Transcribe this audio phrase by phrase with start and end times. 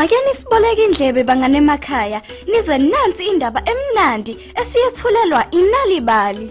[0.00, 6.46] Boleka indlebe bangane emakhaya nizwe nansi indaba emnandi esiyethulelwa inalibali.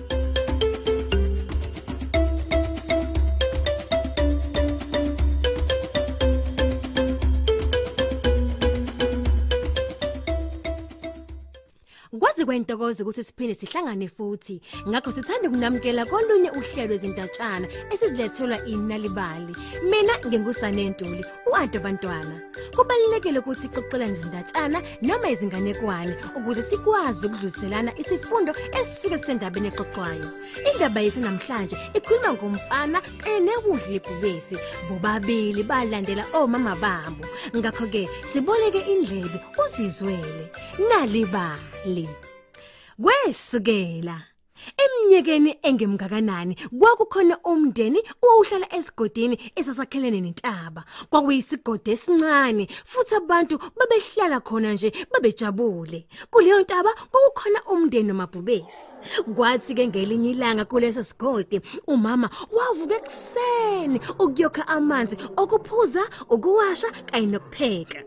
[12.20, 14.62] Kwazi kwentokozo ukuthi siphinde sihlangane futhi.
[14.88, 19.54] Ngakho sithanda ukunamukela kolunye uhlelo ezintatshana esizilethelwa inalibali.
[19.90, 22.36] Mina ngingusane Ntuli, uanto bantwana.
[22.80, 30.30] Kubalulekile ukuthi ixoxelane izindatshana noma izinganekwane ukuze sikwazi ukudluliselana isifundo esisuke sendabeni exoxwayo.
[30.70, 34.56] Indaba yethu namhlanje ikhuluma ngomfana kanye nekudla ibhubesi.
[34.88, 37.26] Bobabili balandela omama babo.
[37.58, 40.44] Ngakho ke siboleke indlebe uzizwele.
[40.88, 42.08] Nalibali.
[43.04, 44.18] Kwesukela
[44.84, 50.82] Eminyakeni engemgakanani kwakukhona umndeni owawuhlala esigodini esasakhelene nentaba.
[51.12, 56.00] Kwakuyisigodi esincane futhi abantu babehlala khona nje babejabule.
[56.32, 58.80] Kuleyo ntaba kwakukhona umndeni nomabhubesi.
[59.36, 61.58] Kwathi ke ngelinye ilanga kuleso sigodi
[61.94, 68.00] umama wavuka ekuseni ukuyokha amanzi okuphuza, ukuwasha kanye nokupheka.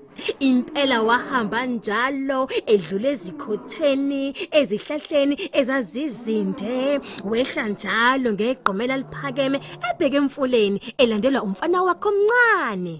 [0.49, 2.41] Impela wahamba njalo
[2.73, 4.23] edlule ezikhotheni,
[4.59, 12.95] ezihlahleni ezazizinde, wehla njalo ngegqomela liphakeme ebheke emfuleni elandelwa umfana wakhe omncane.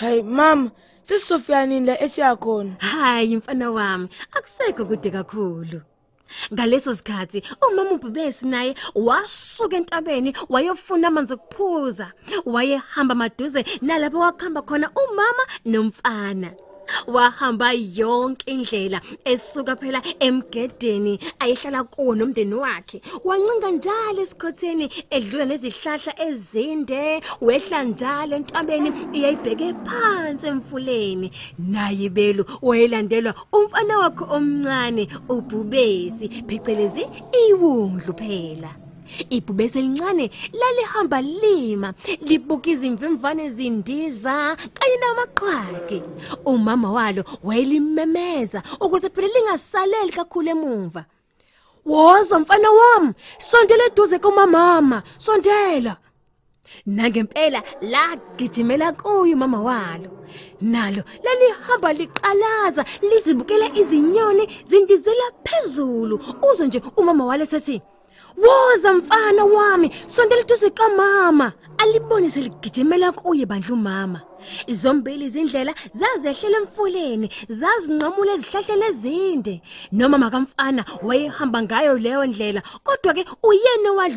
[0.00, 0.70] Hey mama,
[1.06, 2.72] sisofyanini la esiyakhona.
[2.78, 5.78] Hayi mfana wami, akusekho kude kakhulu.
[6.52, 12.12] Ngaleso sikhathi umama uBhubesi naye wasuka entabeni wayofuna amanzi okuphuza.
[12.44, 16.50] Wayehamba maduze nalapho wakhamba khona umama nomfana.
[17.14, 19.00] Wahamba yonke indlela
[19.32, 22.98] esuka phela emgedeni ayehlala kuwo nomndeni wakhe.
[23.24, 24.86] Wancinga njalo esikhotheni
[25.16, 27.02] edlula nezihlahla ezinde,
[27.46, 31.28] wehla njalo entabeni iyayibheke phansi emfuleni.
[31.58, 35.04] Naye ibelu wayelandelwa umfana wakhe omncane
[35.34, 37.04] uBhubesi, phecelezi
[37.42, 38.70] iwundlu phela.
[39.30, 40.30] Ibhubesi elincane
[40.60, 46.02] lalihamba lima libuka izimvemvane ezindiza kanye namaqhwagi.
[46.44, 51.04] Umama walo wayelimemeza ukuze phela lingasaleli kakhulu emuva.
[51.86, 53.14] Woza mfana wami,
[53.50, 55.96] sondela eduze komamama, sondela.
[56.86, 60.10] Nangempela lagijimela kuyo mama walo.
[60.60, 66.20] Nalo lalihamba liqalaza lizibukela izinyoni zindizela phezulu.
[66.52, 67.82] Uze nje umama wale sethi
[68.36, 71.52] Woza mfana wami, sondela eduze kamama.
[71.78, 74.20] Alibone seligijimela kuye bandla umama.
[74.66, 77.26] Izombili izindlela zazehlela emfuleni,
[77.60, 79.54] zazinqamula ezihlahleni ezinde.
[79.92, 84.16] Noma makamfana wayehamba ngayo leyo ndlela, kodwa ke uyena owadla